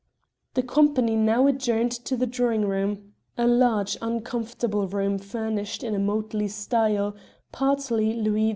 The 0.55 0.63
company 0.63 1.15
now 1.15 1.45
adjourned 1.45 1.91
to 1.91 2.17
the 2.17 2.25
drawing 2.25 2.65
room, 2.65 3.13
a 3.37 3.45
large 3.45 3.97
uncomfortable 4.01 4.87
room 4.87 5.19
furnished 5.19 5.83
in 5.83 5.93
a 5.93 5.99
motley 5.99 6.47
style, 6.47 7.15
partly 7.51 8.13
Louis 8.15 8.49
XV. 8.49 8.49